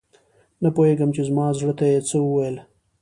[0.61, 2.55] نه پوهیږم چې زما زړه ته یې څه وویل؟